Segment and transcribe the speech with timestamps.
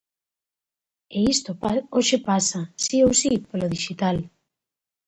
[1.17, 1.51] E iso
[1.95, 4.17] hoxe pasa, si ou si, polo dixital.